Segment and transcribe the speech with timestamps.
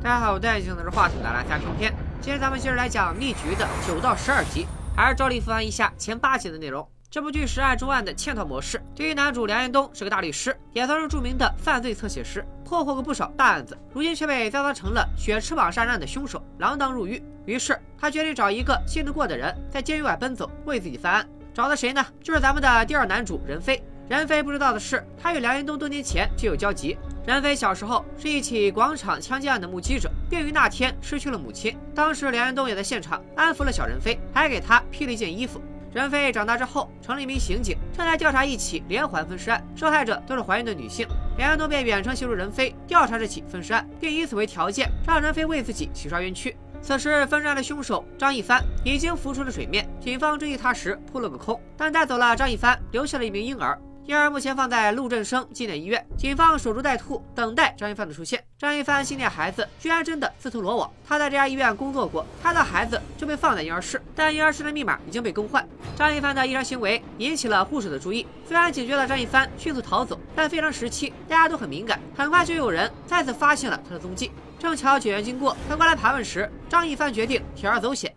[0.00, 1.92] 大家好，我戴眼镜的是话筒的蓝三片片。
[2.20, 4.64] 今天咱们接着来讲《逆局》的九到十二集，
[4.96, 6.88] 还是照例复盘一下前八集的内容。
[7.10, 17.20] 这部剧是案中案的嵌套模式，对于男主梁彦东是个大律师，也算是著名的犯罪侧写师，破获过不少大案子，如今却被栽赃成了血翅膀杀人案的凶手，锒铛入狱。
[17.44, 21.28] 于是他决定找一个信得过的人，在监狱外奔走，为自己翻案。
[21.52, 22.06] 找的谁呢？
[22.22, 23.82] 就是咱们的第二男主任飞。
[24.08, 26.96] 任飞不知道的是，他与梁云东多年前就有交集。
[27.26, 31.76] 任飞小时候是一起广场枪击案的目击者，并于那天失去了母亲。
[31.94, 35.60] 当时梁云东也在现场安抚了小任飞，还给他披了一件衣服。
[35.92, 41.06] 任飞长大之后成了一名刑警，正在调查一起连环分尸案，受害者都是怀孕的女性。
[41.36, 46.56] 梁云东便远程协助任飞调查这起分尸案，并以此为条件让任飞为自己洗刷冤屈。
[46.80, 53.78] 此时分尸案的凶手张一帆已经浮出了水面，警方追击他时扑了个空，但带走了张一帆，留下了一名婴儿。
[54.08, 58.42] 婴儿目前放在陆振生纪念医院，警方守株待兔，等待张一帆的出现。
[58.56, 60.90] 张一帆心念孩子，居然真的自投罗网。
[61.06, 65.62] 他在这家医院工作过，他的孩子就被放在婴儿室，但婴儿室的密码已经被更换。
[65.94, 74.32] 张一帆的异常行为引起了护士的注意，虽然警觉了张一帆迅速逃走，但非常时期大家都很敏感，很快就有人再次发现了他的踪迹。
[74.58, 78.10] 正巧警员经过，他过来盘问时，张一帆决定铤而走险。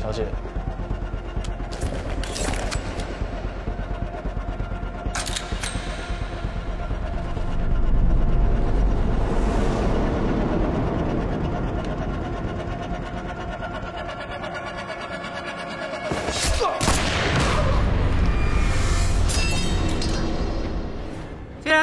[0.00, 0.24] 小姐。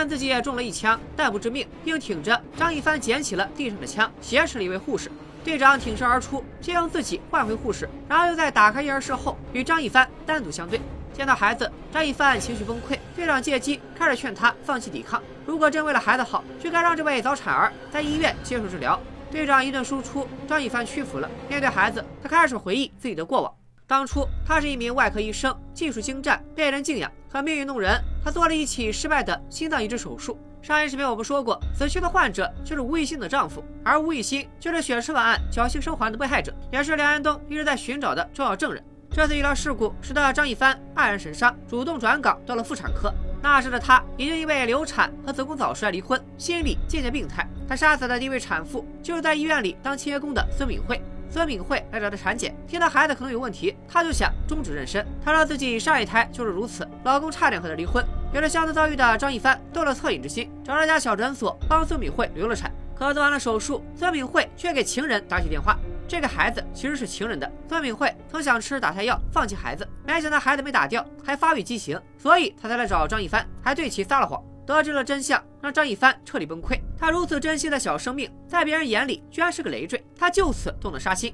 [0.07, 2.39] 自己也中了一枪，但不致命，并挺着。
[2.57, 5.11] 张一帆捡起了地上的枪，挟持了一位护士。
[5.43, 10.79] 队长挺身而出，借用自己换回护士，然后又在打开婴儿室后与张一帆单独相对。
[11.11, 12.97] 见到孩子，张一帆情绪崩溃。
[13.15, 18.99] 队长借机开始劝他放弃抵抗，如果真为了孩子好，就该让这位早产儿在医院接受治疗。
[19.29, 21.29] 队长一顿输出，张一帆屈服了。
[21.49, 23.53] 面对孩子，他开始回忆自己的过往。
[23.85, 30.37] 当初他是一名外科医生，技术精湛，被人敬仰，可命运弄人，他做了一起失败的心脏移植手术。
[30.61, 38.83] 上一视频我们说过，死去的患者就是吴以欣的丈夫，而吴以欣就是血尸案侥幸生还的被害者，也是梁安东一直在寻找的重要证人。
[39.09, 43.11] 这次医疗事故使得张一帆黯然神伤，主动转岗到了妇产科。
[43.41, 47.47] 那时的他已经因为流产和子宫早衰离婚，心理渐渐病态。
[47.67, 51.01] 他杀死的第一位产妇就是在医院里当清洁工的孙敏慧。
[51.33, 55.03] 孙敏慧来找他产检，听到孩子可能有问题，她就想终止妊娠。
[55.25, 58.05] 她说自己上一胎就是如此，老公差点和她离婚。
[58.31, 62.71] 有着相似遭遇的张一帆动了恻隐之心，找了家小诊所帮孙敏慧流了产。
[62.95, 65.75] 可做完了手术，孙敏慧却给情人打起电话，
[66.07, 67.51] 这个孩子其实是情人的。
[67.67, 74.39] 孙敏慧曾想吃打胎药放弃孩子，没想到孩子没打掉，还发育畸形，所以她才来找张一帆，还对其撒了谎。
[74.65, 76.79] 得知了真相，让张一帆彻底崩溃。
[76.97, 81.33] 他如此珍惜的小生命，在别人眼里居然是个累赘，他就此动了杀心。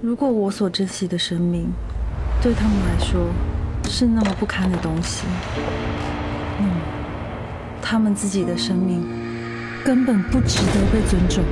[0.00, 1.72] 如果我所珍惜的生命，
[2.40, 3.28] 对他们来说
[3.84, 5.26] 是那么不堪的东西，
[6.58, 6.80] 那么
[7.82, 9.04] 他们自己的生命
[9.84, 11.42] 根本不值得被尊重。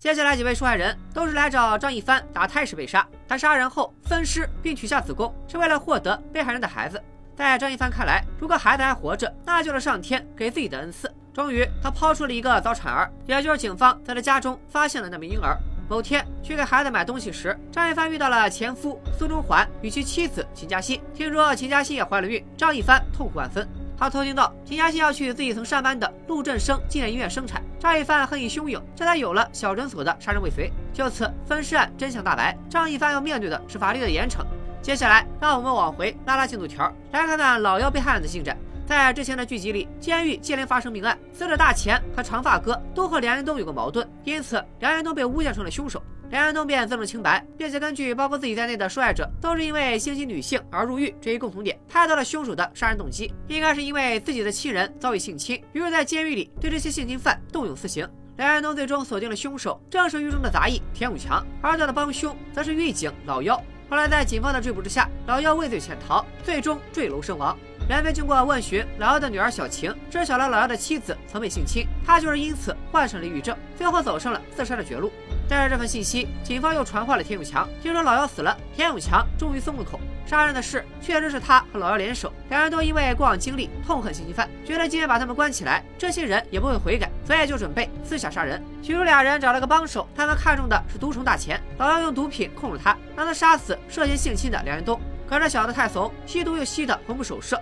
[0.00, 7.00] 接下来几位受害人都是来找张一帆打胎时被杀，他杀人后分尸并取下子宫，是为了获得被害人的孩子。
[7.36, 11.10] 在张一帆看来，如果孩子还活着，那就是上天给自己的恩赐。
[11.32, 15.56] 终于，他抛出了一个早产儿，也就是警方在他家中发现了那名婴儿。
[15.88, 21.00] 某天去给孩子买东西时，张一帆遇到了前夫苏中环与其妻子秦嘉欣。
[21.14, 23.66] 听说秦嘉欣也怀了孕，张一帆痛苦万分。
[23.98, 30.72] 他偷听到秦嘉欣要去自己曾上班的陆振生纪念医院生产，张一帆恨意汹涌，这才有了小诊所的杀人未遂。
[30.92, 34.44] 就此，分尸案真相大白，张一帆要面对的是法律的严惩。
[34.82, 38.58] 接下来，让我们往回拉拉进度条，来看看老幺被害案的进展。
[38.84, 46.02] 在之前的剧集里，监狱接连发生命案，死者大钱和长发哥都和梁延东有过矛盾，因此梁延东被诬陷成了凶手。
[46.30, 58.08] 梁延东便自证清白，并且根据包括自己在内的受害者都是因为性侵女性而入狱这一共同点，猜到了凶手的杀人动机，应该是因为自己的亲人遭遇性侵，于是在监狱里对这些性侵犯动用私刑。
[58.36, 63.62] 梁延东最终锁定了凶手，正是狱中的杂役田永强，而他的帮凶则是狱警老幺。
[63.92, 67.54] 后来在警方的追捕之下，老幺畏罪潜逃，最终坠楼身亡。
[67.90, 75.12] 梁飞经过问询老幺的女儿小晴，知晓了老幺的妻子曾被性侵，她就是因此患上了抑郁症，最后走上了自杀的绝路。
[75.46, 80.00] 带着这份信息，警方又传唤了田永强，听说老幺死了，田永强终于松了口。
[80.24, 88.62] 杀人的事确实是他和老幺联手，两人都因为过往经历痛恨性侵犯，觉得今天把他们关起来，这些人也不会悔改，所以就准备私下杀人。
[88.80, 95.00] 起初俩人找了个帮手，他们看中的是毒虫大钱，老幺用毒品控制他，让他杀死涉嫌性侵的梁云东。
[95.28, 97.60] 可这小子太怂，吸毒又吸得魂不守舍，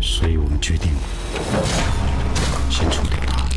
[0.00, 0.92] 所以我们决定
[2.70, 3.48] 先除掉他。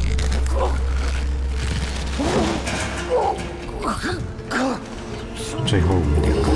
[5.66, 6.50] 最后我们两个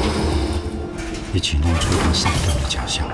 [1.34, 3.08] 一起弄出他杀掉的假象。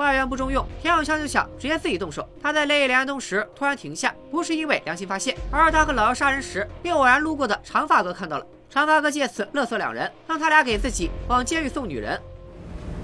[0.00, 2.26] 外援不中用，田永强就想直接自己动手。
[2.42, 8.46] 他在勒梁安东时突然停下，不是因为良心发现，而是他和老妖杀人时被偶然路过的长发哥看到了。
[8.70, 12.18] 长发哥借此勒索两人，让他俩给自己往监狱送女人。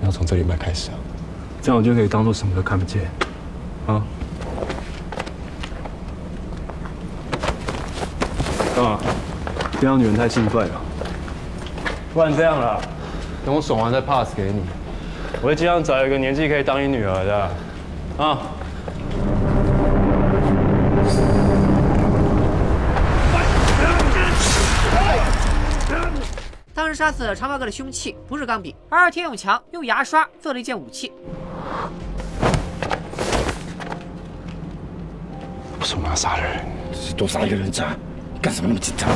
[0.02, 0.96] 要从这礼拜开始啊，
[1.60, 3.02] 这样我就可以当做什么都看不见
[3.87, 4.02] 啊。
[8.75, 8.98] 干嘛？
[9.78, 10.81] 别让女人太兴奋了。
[12.14, 12.81] 不然这样了，
[13.44, 14.62] 等我爽完再 pass 给你。
[15.43, 17.50] 我会尽量找一个年纪可以当你女儿的。
[18.19, 18.38] 啊。
[26.75, 31.12] 当时杀死长发哥的凶器不是钢笔，而是田永强用牙刷做了一件武器。
[35.79, 37.97] 不是我要杀人，只是多杀一个人渣。
[38.35, 39.09] 你干什么那么紧张？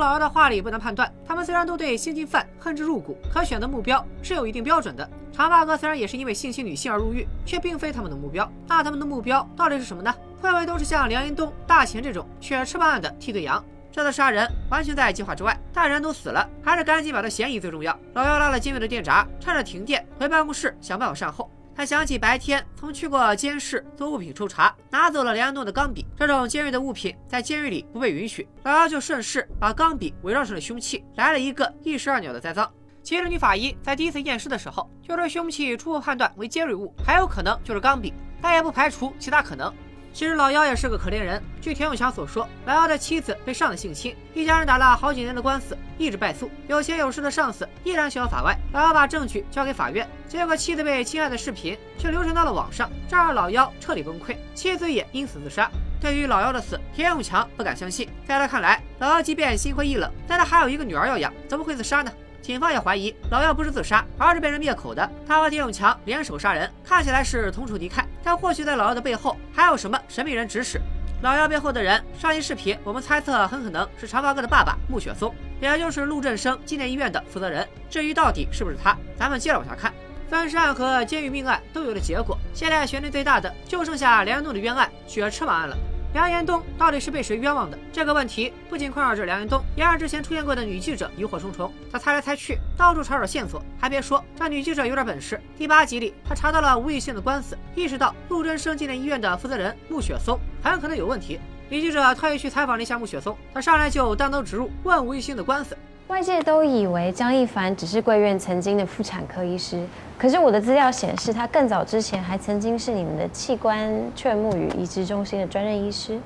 [0.00, 5.06] 从老姚的话里不难判断，他们虽然都对性侵犯恨之入骨，可选择目标是有一定标准的。
[5.30, 8.50] 长发哥虽然也是因为性侵女性而入狱，却并非他们的目标。
[8.66, 10.10] 那他们的目标到底是什么呢？
[10.40, 13.62] 会不会都是像梁延东、大钱这种血翅膀案的替罪羊？
[13.92, 17.94] 这次杀人完全在计划之外，大人都死了，还是赶紧把他嫌疑最重要。
[18.14, 21.50] 老姚拉了监狱的电闸，趁着停电回办公室想办法善后。
[21.80, 26.04] 他想起白天曾去过监室做物品抽查，拿走了梁安诺的钢笔。
[26.14, 32.70] 这种尖锐的物品在监狱里不被允许，老幺就顺势把钢笔伪装成了凶器，来了一个一石二鸟的栽赃。
[33.02, 38.12] 其实女法医在第一次验尸的时候，就对凶器初步判断为尖锐物，还有可能就是钢笔，
[38.42, 39.72] 但也不排除其他可能。
[40.12, 41.42] 其实老妖也是个可怜人。
[41.60, 46.50] 据田永强所说，老妖的妻子被上司性侵，一家人打了好几年的官司，一直败诉。
[46.68, 48.56] 有钱有势的上司依然逍遥法外。
[48.72, 55.70] 老妖把证据交给法院，结果妻子被侵害的视频却流传到了网上，这让老妖彻底崩溃，妻子也因此自杀。
[56.00, 58.08] 对于老妖的死，田永强不敢相信。
[58.26, 62.10] 在他看来，老妖即便心灰意冷，但他还有一个女儿要养，怎么会自杀呢？
[62.40, 65.08] 警方也怀疑老妖不是自杀，而是被人灭口的。
[65.28, 68.02] 他和田永强联手杀人，看起来是同仇敌忾。
[68.22, 70.80] 但或许在老幺的背后还有什么神秘人指使？
[71.22, 77.68] 老幺背后的人，上期视频我们猜测很可能是长发哥的爸爸穆雪松，也就是陆振生纪念医院的负责人。
[77.90, 79.92] 至于到底是不是他，咱们接着往下看。
[80.30, 85.76] 分尸案和监狱命案都有了结果，现在悬念最大的就剩下梁栋的冤案——血翅膀案了。
[86.12, 87.78] 梁延东到底是被谁冤枉的？
[87.92, 91.72] 这个问题不仅困扰着梁延东，也让之前出现过的女记者疑惑重重。
[91.92, 95.40] 他猜来猜去，到处查找线索，还别说，这女记者有点本事。
[95.56, 101.38] 第八集里，她查到了吴玉兴的官司，意识到陆贞生纪念医院的负责人穆雪松很可能有问题。
[101.68, 105.78] 女记者特意去采访了一下穆雪松，他上来就单刀直入问吴玉兴的官司。
[106.10, 109.86] 外界都以为张一凡只是贵院曾经的妇产科医师，
[110.18, 116.18] 可是我的资料显示，他更早之前还曾经是你们的器官雀目与移植中心的专任医师。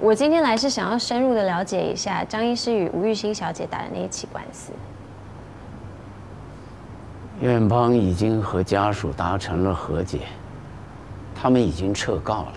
[0.00, 4.72] 我今天来是想要深入的了解一下张医师与吴玉欣小姐打的那一起官司。
[7.42, 10.20] 院方已经和家属达成了和解，
[11.34, 12.54] 他们已经撤告了。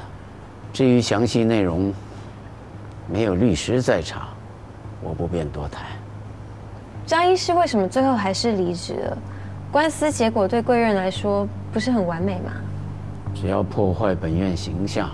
[0.72, 1.94] 至于详细内容，
[3.12, 4.30] 没有律师在场，
[5.04, 5.84] 我不便多谈。
[7.06, 9.18] 张医师为什么最后还是离职了？
[9.72, 12.52] 官司结果对贵院来说不是很完美吗？
[13.36, 15.12] 只要破坏本院形象，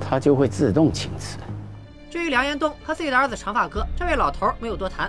[0.00, 1.38] 他就会自动请辞。
[2.10, 5.08] 至于梁延东和自己的儿子长发哥，这位老头没有多谈。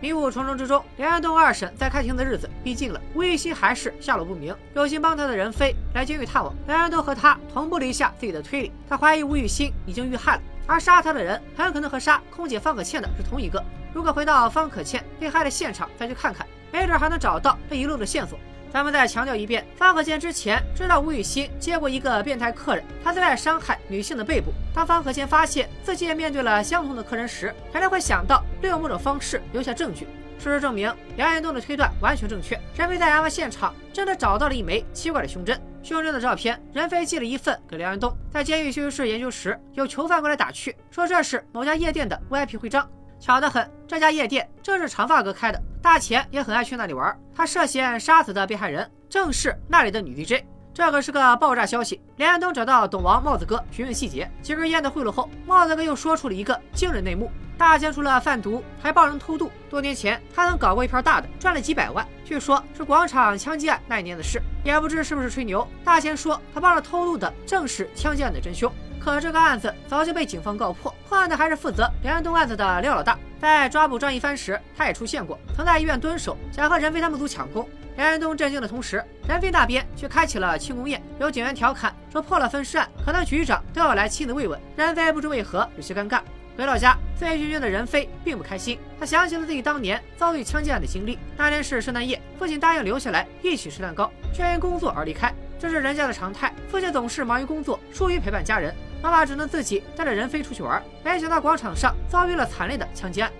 [0.00, 4.54] 迷雾重重之中，梁延东二审在开庭的日子逼近了，吴玉溪还是下落不明。
[4.74, 13.62] 有心帮他的人飞来监狱探望，梁延东和他同步了一下自己的推理，他怀疑吴玉欣已经遇害了，而杀他的人很可能和杀空姐方可倩的是同一个。
[13.96, 18.38] 如果回到方可倩被害的现场再去看看，没准还能找到这一路的线索。
[18.70, 24.52] 咱们再强调一遍，方可倩之前知道吴雨欣接过一个变态客人，他最爱伤害女性的背部。
[24.74, 30.06] 当方可倩发现自己也面对了相同的客人时，肯定会想到利用某种方式留下证据。
[30.38, 32.60] 事实证明，梁延东的推断完全正确。
[32.76, 38.14] 任飞在案发现场真的找到了一枚奇怪的胸针，胸针的照片，任飞寄了一份给梁延东。
[38.30, 42.86] 在监狱休息室研究时，有囚犯过来打趣，说这是某家夜店的 VIP 徽章。
[43.18, 47.18] 巧得很，这家夜店正是长发哥开的，大钱也很爱去那里玩。
[47.34, 50.44] 他涉嫌杀死的被害人正是那里的女 DJ。
[50.74, 52.02] 这可是个爆炸消息！
[52.16, 59.50] 连安东找到董王帽子哥询问细节，几根烟的贿赂后，帽子哥又说出了一个惊人内幕：大钱除了贩毒，还帮人偷渡。
[59.70, 65.66] 多年前，他曾搞过一票大的，赚了几百万，据说是广场枪击案那一年的事，也不知是不是吹牛。
[65.82, 68.70] 大钱说他帮着偷渡的正是枪击案的真凶。
[69.06, 73.16] 可这个案子早就被警方告破，破案的还是负责梁安东案子的廖老大。
[73.40, 77.68] 在抓捕张一帆时，他也出现过，曾在医院蹲守，想和任飞他们组抢功。
[77.96, 81.00] 梁安东震惊的同时，任飞那边却开启了庆功宴。
[81.20, 84.60] 有警员调侃说破了分尸案，可能局长都要来亲自慰问。
[84.74, 86.20] 任飞不知为何有些尴尬。
[86.56, 88.76] 回到家，醉醺醺的任飞并不开心。
[88.98, 91.16] 他想起了自己当年遭遇枪击案的经历。
[91.36, 95.32] 那天是圣诞夜，父亲答应留下来一起吃蛋糕，却因工作而离开。
[95.58, 98.74] 这是人家的常态，父亲总是忙于工作，疏于陪伴家人。
[99.06, 100.82] 妈妈只能自己带着人飞出去玩。
[101.04, 103.30] 没想到广场上遭遇了惨烈的枪击案。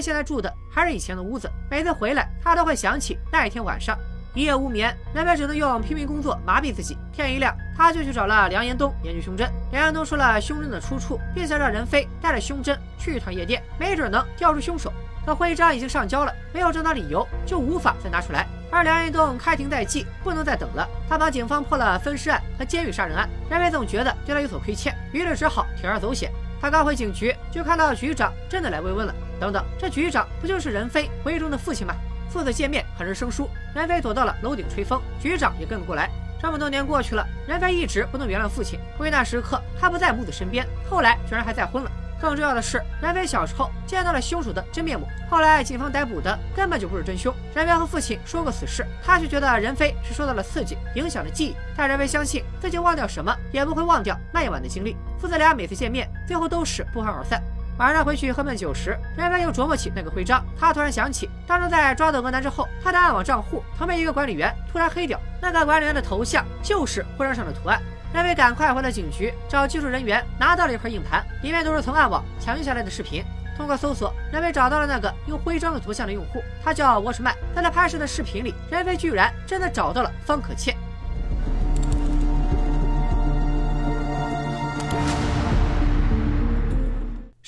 [0.00, 3.98] 现在住的还是以前的屋子，每次回来他都会想起那一天晚上，
[4.34, 6.96] 一夜无眠，南白只能用拼命工作麻痹自己。
[7.12, 9.50] 天一亮，他就去找了梁延东研究胸针。
[9.72, 14.92] 梁延东说了胸针的出处，并且让任飞带着胸针去一趟夜店，没准能调出凶手。
[15.26, 18.46] 可徽章已经上交了，没有正当理由就无法再拿出来。
[18.72, 20.88] 而梁延东开庭在即，不能再等了。
[21.08, 26.30] 他帮警方破了分尸案和监狱杀人案，任飞总觉得对他有所亏欠，于是只好铤而走险。
[26.60, 29.14] 他刚回警局，就看到局长真的来慰问了。
[29.40, 31.94] 等等，这局长不就是任飞回忆中的父亲吗？
[32.28, 33.48] 父子见面很是生疏。
[33.74, 36.10] 任飞躲到了楼顶吹风，局长也跟了过来。
[36.40, 38.78] 这么多年过去了，任飞一直不能原谅父亲。
[38.98, 41.90] 危难时刻，他不在母子身边，后来居然还再婚了。
[42.20, 47.34] 更重要的是，任飞小时候见到了凶手的真面目，后来警方逮捕的根本就不是真凶。
[47.54, 51.56] 任飞和父亲说过此事，他却觉得任飞是受到了刺激，影响了记忆。
[51.74, 54.96] 但任飞相信自己忘掉什么也不会忘掉那一晚的经历。
[55.18, 57.42] 父子俩每次见面，最后都是不欢而散。
[57.78, 60.44] 晚上回去喝闷酒时，任飞又琢磨起那个徽章。
[60.58, 67.80] 他突然想起，当初在抓走恶男之后，他的暗网账户曾被一个管理员突然黑掉，那个管理员的头像就是徽章上的图案。
[68.12, 73.24] 任飞赶快回到警局，找技术人员拿到了一块硬盘，里面都是从暗网抢救下来的视频。
[73.56, 77.34] 通过搜索，任飞找到了那个用徽章的图像的用户，他叫沃什曼。
[77.54, 80.76] 在他拍摄的视频里，任飞居然真的找到了方可倩。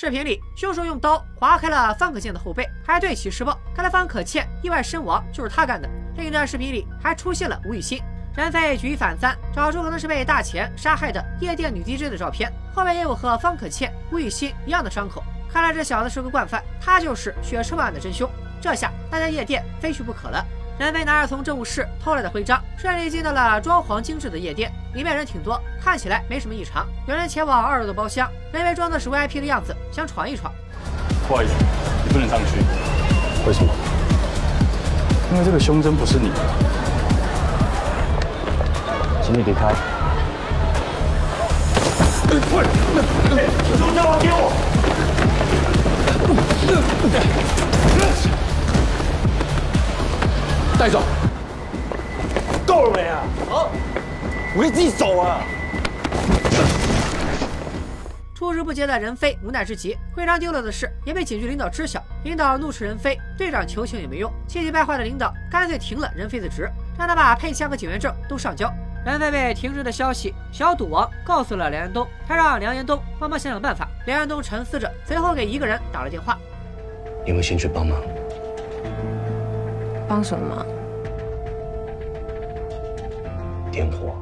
[0.03, 3.57] 视频里，凶手用刀划开了方可倩的后背，还对其施暴。
[3.73, 5.89] 看来方可倩意外身亡就是他干的。
[6.17, 8.03] 另一段视频里还出现了吴雨欣。
[8.35, 15.23] 任飞举一反三，找出可能是被大钱杀害的夜店女 DJ 的照片，后面也有和方可倩、吴雨欣一样的伤口。
[15.49, 18.29] 看来这小子是个惯犯，他就是血车案的真凶。
[18.61, 20.45] 这下大家夜店非去不可了。
[20.79, 24.73] 人飞拿着从政务室偷来的徽章，顺利进到了装潢精致的夜店。
[24.95, 26.87] 里面人挺多，看起来没什么异常。
[27.07, 30.53] 有人前往二楼的包厢，人飞装的是 VIP 的样子，想闯一闯。
[31.29, 31.55] 不好意思，
[32.05, 32.57] 你不能上去。
[33.47, 33.73] 为什么？
[35.33, 36.37] 因为这个胸针不是你的，
[39.23, 39.73] 请你离开。
[42.51, 42.65] 快，
[43.79, 44.53] 胸针还给我！
[50.83, 51.01] 带走。
[52.67, 53.23] 够了没啊？
[53.53, 53.71] 啊。
[54.57, 55.41] 我可以自己走啊！
[58.35, 68.69] 出师不捷的任飞无奈之极，徽章丢了的事也被警局领导知晓，领导怒斥任飞，队长求情也没用，气急败坏的领导干脆停了任飞的职，让他把配枪和警员证都上交。
[69.07, 73.89] 任飞被停职的消息，小赌王告诉了梁延东，他让梁延东帮忙想想办法。
[74.07, 76.37] 梁延东沉思着，随后给一个人打了电话
[77.23, 78.03] ：“你有没有兴趣帮忙？
[80.13, 80.57] 帮什么？
[80.57, 80.67] 忙？
[83.71, 84.15] 点火。”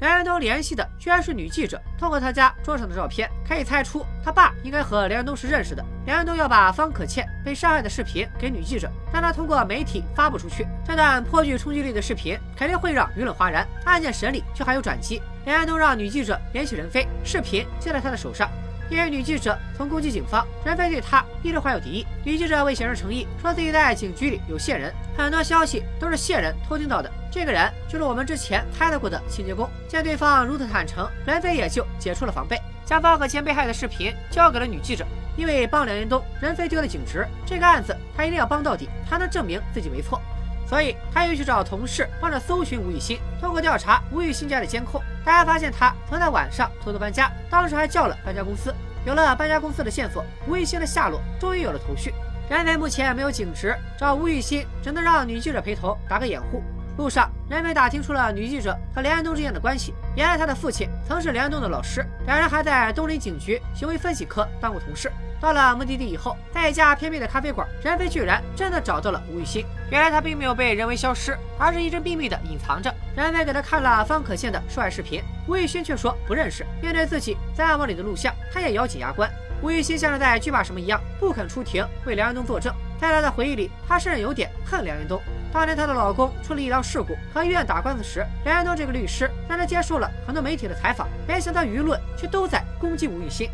[0.00, 5.84] 梁延东联系的居然是女记者，通过他家桌上的照片，可以猜出他爸应该和梁安东是认识的。
[6.06, 10.66] 梁安东要把方可倩被杀害的视频给女记者，让她通过媒体发布出去。
[10.82, 15.20] 这段颇具冲击力的视频肯定会让舆论哗然，案件审理却还有转机。
[15.44, 18.48] 梁安东让女记者联系任飞，视频就在他的手上。
[18.90, 22.06] 因为女记者曾攻击警方，任飞对她一直怀有敌意。
[22.24, 27.10] 女记者为显示诚意，说自己在警局里有线人，很多消息都是线人偷听到的。
[27.30, 29.68] 这个人就是我们之前猜到过的清洁工。
[29.88, 35.06] 见对方如此坦诚，任飞也就解除了防备，将方可倩被害的视频交给了女记者。
[35.34, 40.20] 因为帮梁云东，任飞丢了警职，这个案子他一定要帮到底，才能证明自己没错。
[40.68, 43.18] 所以他又去找同事帮着搜寻吴雨欣。
[43.40, 48.74] 通过调查吴雨欣家的监控， 大家发现他曾在晚上偷偷搬家，当时还叫了搬家公司。
[49.04, 52.12] 有了搬家公司的线索，吴雨欣的下落终于有了头绪。
[52.48, 56.62] 任飞目前没有警职，找吴雨欣只能让女记者陪同，打个掩护。
[56.98, 59.94] 路上，任飞打听出了女记者和梁安东之间的关系。
[60.14, 65.10] 原来他的父亲曾是梁安东的老师，两人还在东林警局行为分析科当过同事。
[65.42, 69.66] 到了目的地以后，在一家偏僻的咖啡馆，任飞居然真的找到了吴玉欣。
[69.90, 72.94] 原来他并没有被人为消失，而是一直秘密的隐藏着。
[73.16, 76.64] 任飞给他看了方可宪的受害视频，吴玉欣却说不认识。
[76.80, 79.28] 面对自己在暗网里的录像，他也咬紧牙关。
[79.62, 82.72] 吴玉欣像是在惧怕什么一样，不肯出庭为梁彦东作证。
[83.00, 85.20] 在他的回忆里，他甚至有点恨梁彦东。
[85.52, 93.50] 当年她的老公出了医疗事故和医院打官司时，梁彦东这个律师让他接受了很多媒体的采访，没想到舆论却都在攻击吴玉欣。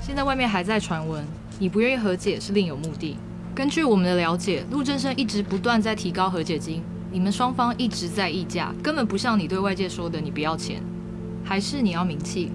[0.00, 1.24] 现在外面还在传闻，
[1.58, 3.16] 你不愿意和解是另有目的。
[3.54, 10.82] 根据我们的了解，陆正生一直不断在提高和解金，你们双方一直在议价，根本不像你对外界说的你不要钱，
[11.44, 12.52] 还是你要名气。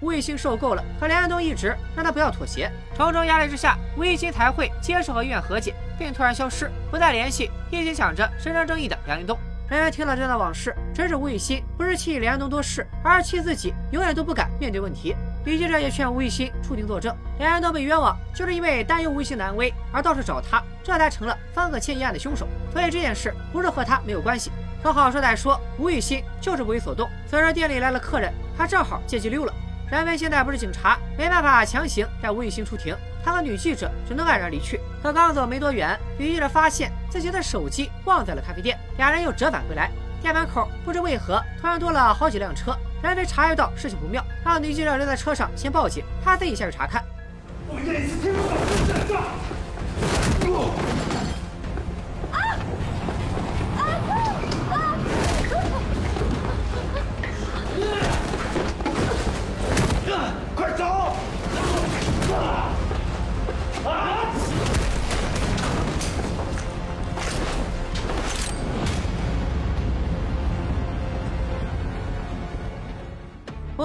[0.00, 9.38] 吴雨欣受够了，可梁安东一直让他不要妥协，重重压力之下，吴雨欣才会接受和医院和解，并突然消失，不再联系，一心想着伸张正义的梁安东。
[9.68, 15.14] 人员听了这段往事，真是吴雨欣不是气梁安东多事，而是气自己永远都不敢面对问题。
[15.44, 22.46] 女记者也劝吴玉兴出庭作证，两人都被冤枉，就是因为担忧吴玉兴难为而到处找他，这才成了方可倩一案的凶手。
[22.72, 24.52] 所以这件事不是和他没有关系。
[24.82, 27.10] 可好说歹说，吴玉兴就是不为所动。
[27.26, 29.52] 所以说店里来了客人，他正好借机溜了。
[29.90, 34.80] 然飞现在不是警察，没办法强行带吴雨欣出庭，他和女记者只能黯然离去。
[35.02, 39.90] 可刚走没多远，女记者发现自己的手机忘在了咖啡店，俩人又折返回来。
[40.22, 42.76] 店门口不知为何突然多了好几辆车。
[43.02, 47.04] 任飞察觉到事情不妙，让女记者留在车上先报警，他自己下去查看。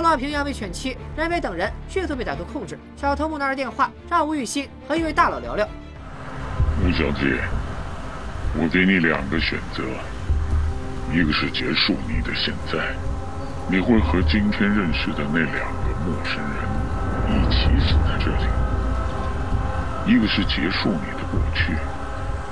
[0.09, 2.79] 老平要被犬欺，任飞等人迅速被歹徒控制。
[2.95, 5.67] 小头目拿着电话，让吴雨欣和一位大佬聊聊。
[6.81, 7.41] 吴小姐，
[8.55, 9.83] 我给你两个选择，
[11.11, 12.95] 一个是结束你的现在，
[13.69, 16.55] 你会和今天认识的那两个陌生人
[17.27, 18.47] 一起死在这里；
[20.07, 21.75] 一个是结束你的过去，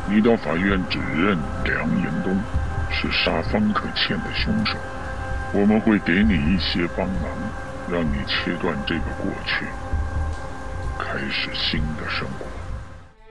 [0.10, 2.38] 你到法院指认梁延东
[2.92, 4.76] 是杀方可倩的凶手。
[5.54, 7.30] 我们会给你一些帮忙，
[7.90, 9.66] 让你切断这个过去，
[11.00, 12.46] 开始新的生活。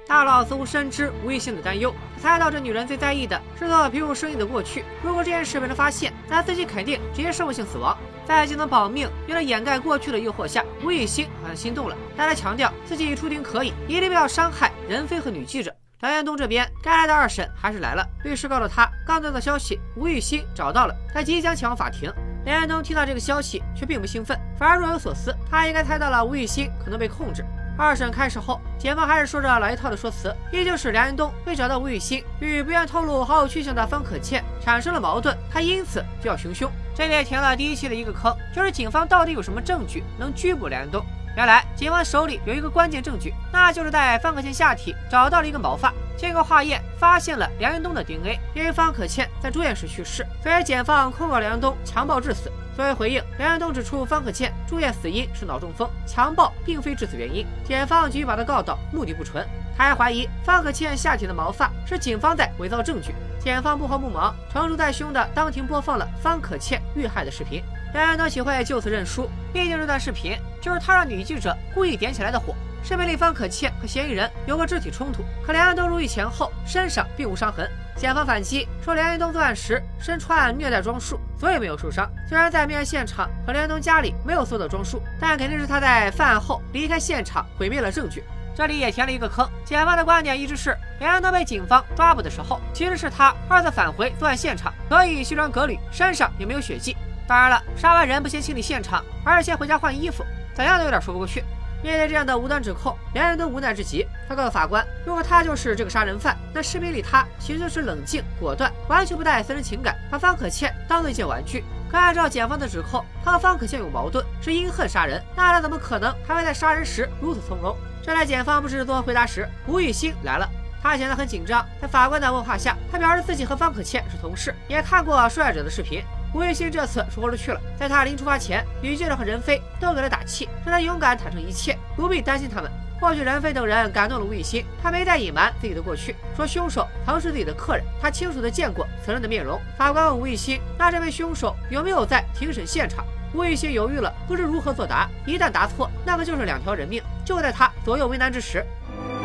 [0.06, 4.84] 大佬似乎深知吴玉兴的担忧，他猜到这女人最在意的是做皮肉生意的过去。
[5.02, 7.96] 如果这件事被人发现，那自己肯定直接生物性死亡。
[8.26, 11.96] 在既能保命又能掩盖过去的诱惑下，吴玉兴好像心动了。
[12.16, 15.74] 但他强调自己出庭可以，一定不要伤害任飞和女记者。
[16.04, 22.12] 梁彦东这边该来的二审还是来了，律师告诉他刚得到消息，吴玉兴找到了，他即将前往法庭。
[22.44, 25.34] 梁彦东听到这个消息却并不兴奋，反而若有所思。
[25.50, 27.42] 他应该猜到了吴玉兴可能被控制。
[27.78, 36.70] 二审开始后，检方还是说着老一套的说辞，依旧是梁彦东未找到吴玉兴，与不愿透露好友去向的方可倩产生了矛盾，他因此就要行凶。
[36.94, 41.02] 这里也填了第一期的一个坑，就是警方到底有什么证据能拘捕梁彦东？
[41.36, 45.92] 原来警方手里有一个关键证据，那就是在方可倩下体找到了一根毛发。
[46.16, 48.38] 经过化验，发现了梁彦东的 DNA。
[48.54, 52.50] 因为方可倩在住院时去世，所以检方控告梁彦东强暴致死。
[52.76, 57.44] 作为回应，梁彦东指出方可倩住院死因是脑中风，强暴并非致死原因。
[57.64, 59.44] 检方继续把他告到目的不纯。
[59.76, 63.12] 他还怀疑方可倩下体的毛发是警方在伪造证据。
[63.40, 67.62] 检方不慌不忙，成熟在胸的当庭播放了方可倩遇害的视频。
[67.94, 69.30] 梁安东岂会就此认输？
[69.52, 72.52] 毕竟这段视频就是他让女记者故意点起来的火。
[72.82, 77.70] 视频里方可倩和嫌疑人有过肢体冲突，可梁安东入狱前后身上并无伤痕。
[77.94, 82.10] 检方反击说梁安东作案时身穿虐待装束，所以没有受伤。
[82.28, 88.24] 虽然在命案现场和梁安东家里没有搜到装束，但肯定是他在犯案后离开现场毁灭了证据。
[88.56, 89.48] 这里也填了一个坑。
[89.64, 96.96] 检方的观点一直是梁安东被警方抓捕的时候，其实是他二次返回作案现场，所以西装革履，身上也没有血迹。
[97.26, 101.42] 当然了，杀完人不先清理现场，而是先回家换衣服，怎样都有点说不过去。
[101.82, 104.06] 面对这样的无端指控，梁彦东无奈至极。
[104.26, 111.62] 他告诉法官，如果他就是这个杀人犯，那视频里他其实就是冷静果断，完全不带私人情感，把方可倩当做一件玩具。
[111.90, 117.76] 可按照检方的指控，他和方可倩有矛盾，是因恨杀人，那他怎么可能还会在杀人时如此从容？
[118.02, 120.48] 正在检方不知作何回答时，吴雨欣来了。
[120.82, 126.02] 他显得很紧张，在法官的问话下，他表示自己和方可倩是同事，也看过受害者的视频。
[126.34, 132.68] 吴玉兴这次说豁出去了，在他临出发前，女记者和任飞都给他打气，让他勇敢坦诚一切，不必担心他们。
[133.00, 139.60] 或许任飞等人感动了吴玉兴，他没再隐瞒自己的过去，说凶手曾是自己的客人，他清楚的见过此人的面容。
[139.78, 143.04] 法官问吴玉兴，那这位凶手有没有在庭审现场？
[143.32, 145.08] 吴玉兴犹豫了，不知如何作答。
[145.26, 147.00] 一旦答错，那么就是两条人命。
[147.24, 148.64] 就在他左右为难之时，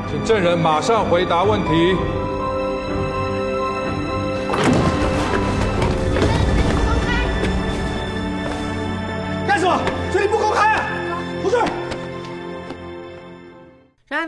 [0.07, 1.95] 请证人马上回答问题。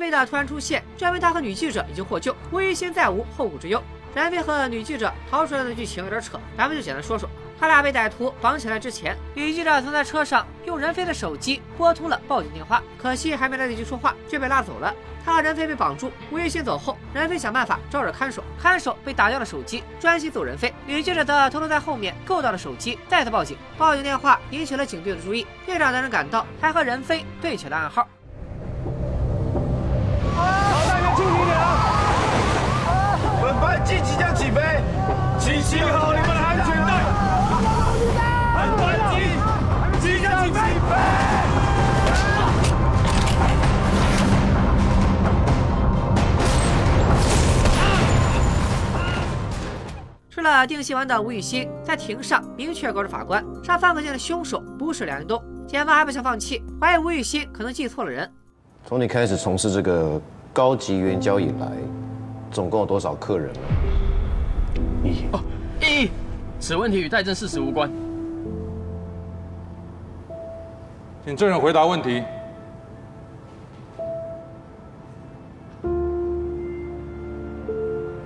[0.02, 3.82] 飞的突然出现，证明他和女记者已经获救，吴玉兴再无后顾之忧。
[4.14, 7.30] 冉飞和女记者逃出来的剧情有点扯，咱们就简单说说。
[7.58, 14.92] 他俩被歹徒绑起来之前，女记者曾在车上用任飞的手机拨通了报警电话，可惜还没来得及说话就被拉走了。
[15.24, 20.74] 他和任飞被绑住，吴玉兴走后，任飞想办法招惹看守，看守被打掉了手机，专心揍任飞。
[20.88, 23.56] 女记者则偷偷在后面够到了手机，再次报警。
[23.78, 28.08] 报警电话引起了警队的注意，队长等人赶到，还和任飞对起了暗号。
[33.92, 34.62] 机即将起飞，
[35.38, 37.04] 请系好你们的安全带。
[38.56, 39.16] 本班机
[40.00, 40.60] 即将起飞。
[50.30, 55.44] 吃了定心丸的吴雨欣在庭上明确告诉法官，杀范可见的凶手不是梁云东。
[55.68, 58.32] 检方还不想放弃，怀疑吴雨欣可能记错了人。
[58.86, 60.20] 从你开始从事这个
[60.54, 61.68] 高级援交以来，
[62.52, 63.60] 总共有多少客人了？
[65.04, 65.40] 一哦，
[65.82, 66.10] 一，
[66.60, 67.90] 此问题与待证事实无关。
[71.26, 72.24] 请证人回答问题。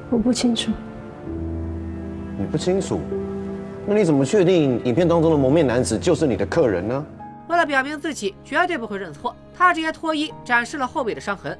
[0.09, 0.71] 我不清楚。
[2.37, 2.99] 你不清楚？
[3.85, 7.05] 那你怎么确定影片当中的蒙面男子就是你的客人呢？
[7.47, 11.57] 为了表明自己绝对不会认错，他直接脱衣展示了后背的伤痕。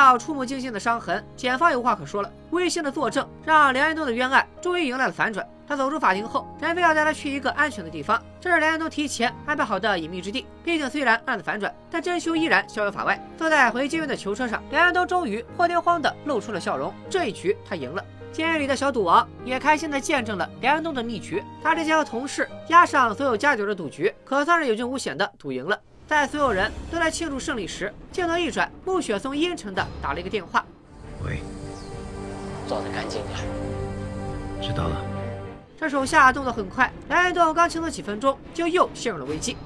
[0.00, 2.32] 到触目惊心的伤痕，检方有话可说了。
[2.50, 5.46] 吴玉兴的作证让梁安东的冤案终于迎来了反转。
[5.68, 10.46] 他走出法庭后，任飞要带他去一个安全的地方，这是梁安东提前安排好的隐秘之地。
[10.64, 13.20] 毕竟虽然案子反转，但真凶依然逍遥法外。
[13.36, 16.90] 坐在回监狱的囚车上，梁安东终于破天荒的露出了笑容。
[17.10, 18.02] 这一局他赢了。
[18.32, 21.44] 监狱里的小赌王也开心的见证了梁安东的逆局。
[21.62, 25.78] 他之前和同事押上所有加酒的赌局，可算是有惊无险的赌赢了。
[26.10, 30.66] 在所有人都在庆祝胜利时，镜头一转，穆雪松阴沉的打了一个电话
[31.24, 31.40] ：“喂，
[32.66, 33.38] 做的干净点。”
[34.60, 34.96] 知道了。
[35.78, 39.56] 这手下动作很快，梁安东刚轻松几分钟，就又陷入了危机。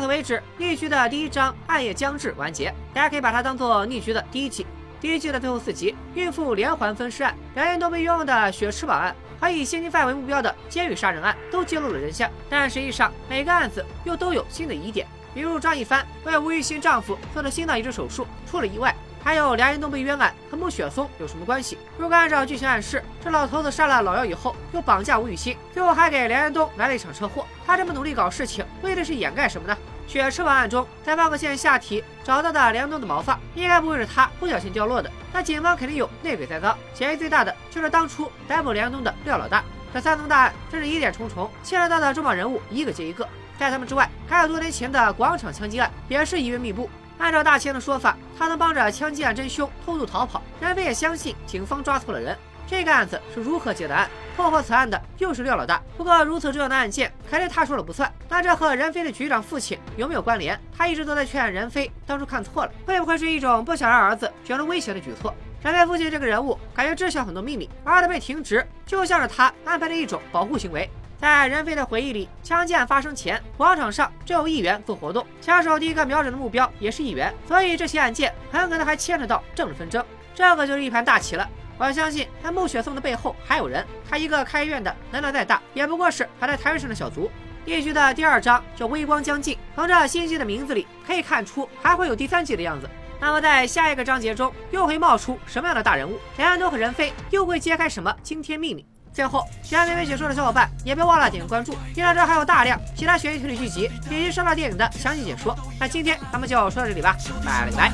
[0.00, 2.74] 此为止，逆局的第一章《暗夜将至》完结。
[2.94, 4.66] 大家可以把它当做逆局的第一季。
[5.00, 12.30] 第一季的最后四集，孕妇连环分尸案、两人都被冤枉的血翅膀案和以现金犯为目标的监狱杀人案，都揭露了真相。
[12.48, 21.78] 但实际上，每个案子又都有新的疑点，比如张一帆为吴玉欣丈夫做了心脏移植手术出了意外，还有梁延东被冤案和穆雪松有什么关系？
[21.98, 29.76] 如果按照剧情暗示，这老头子杀了老幺以后，又绑架吴雨欣，最后还给梁延东来了一场车祸，他这么努力搞事情，为的是掩盖什么呢？
[30.06, 35.08] 血翅膀案中，在方克县下体找到的梁东的毛发，应该不会是他不小心掉落的。
[35.32, 39.62] 那警方肯定有内鬼栽赃，嫌疑最大的就是当初逮捕梁东的廖老大。
[39.92, 43.28] 这三宗大案真是疑点重重，牵扯到的重磅人物一个接一个。
[43.58, 46.88] 在他们之外，还有多年前的广场枪击案，也是疑云密布。
[47.20, 52.36] 按照大千的说法，他能帮着枪击案真凶偷渡逃跑，任飞也相信警方抓错了人。
[52.66, 54.08] 这个案子是如何结的案？
[54.36, 55.82] 破获此案的又是廖老大。
[55.98, 58.10] 不过如此重要的案件，肯定他说了不算。
[58.28, 60.58] 那这和任飞的局长父亲有没有关联？
[60.74, 65.34] 他一直都在劝任飞，当初看错了，会不会是一种不想让儿子卷入危险的举措？
[65.62, 70.88] 任飞父亲这个人物，感觉知晓很多秘密，儿子被停职，就像是他安排的一种保护行为。
[71.20, 80.02] 在任飞的回忆里，枪击案发生前，广场上就有议员做活动，枪手第一个瞄准的目标也是议员，所以这起案件很可能还牵扯到政治纷争，
[80.34, 81.46] 这个就是一盘大棋了。
[81.76, 83.86] 我相信，在穆雪松的背后还有人。
[84.08, 87.30] 他一个开医院的，能量再大，也不过是还在台面上的小卒。
[87.66, 92.88] 一局的第二章叫微光将近，从这新季的名字里可以看出，还会有第三季的样子。
[93.20, 96.18] 那么在下一个章节中，又会冒出什么样的大人物？
[96.38, 98.86] 梁安东和任飞又会揭开什么惊天秘密？
[99.12, 101.76] 最后，喜欢美美解说的小伙伴也别忘了点个关注。
[101.94, 105.56] 电脑这还有大量其他悬疑推理剧集以及上大电影的详细解说。
[105.78, 107.92] 那今天咱们就说到这里吧，拜了拜。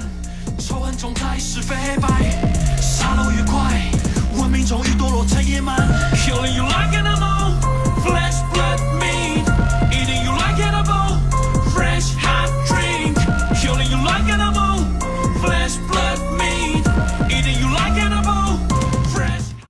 [0.59, 2.09] 仇恨总在是非白，
[2.81, 5.77] 杀戮愉快，文明终于堕落成野蛮。
[6.15, 7.61] Killing you like animals
[8.05, 9.06] flesh blood.